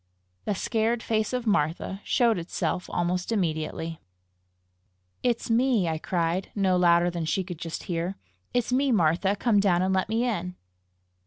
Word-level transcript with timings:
The 0.45 0.55
scared 0.55 1.03
face 1.03 1.31
of 1.31 1.45
Martha 1.45 2.01
showed 2.03 2.39
itself 2.39 2.89
almost 2.89 3.31
immediately. 3.31 3.99
"It's 5.21 5.47
me!" 5.51 5.87
I 5.87 5.99
cried, 5.99 6.49
no 6.55 6.75
louder 6.75 7.11
than 7.11 7.25
she 7.25 7.43
could 7.43 7.59
just 7.59 7.83
hear; 7.83 8.17
"it's 8.51 8.73
me, 8.73 8.91
Martha! 8.91 9.35
Come 9.35 9.59
down 9.59 9.83
and 9.83 9.93
let 9.93 10.09
me 10.09 10.25
in." 10.25 10.55